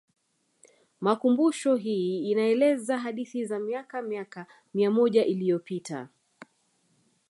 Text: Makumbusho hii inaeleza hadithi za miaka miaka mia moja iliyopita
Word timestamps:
Makumbusho 1.01 1.75
hii 1.75 2.31
inaeleza 2.31 2.97
hadithi 2.97 3.45
za 3.45 3.59
miaka 3.59 4.01
miaka 4.01 4.45
mia 4.73 4.91
moja 4.91 5.25
iliyopita 5.25 6.09